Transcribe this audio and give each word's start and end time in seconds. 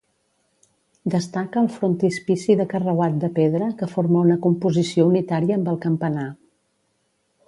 Destaca 1.15 1.59
el 1.65 1.67
frontispici 1.73 2.55
de 2.61 2.65
carreuat 2.73 3.19
de 3.25 3.29
pedra 3.37 3.67
que 3.81 3.89
forma 3.93 4.23
una 4.29 4.39
composició 4.49 5.09
unitària 5.13 5.59
amb 5.61 5.73
el 5.75 5.79
campanar. 5.85 6.29